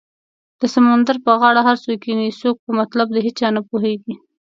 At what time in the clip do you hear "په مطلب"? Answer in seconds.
2.65-3.07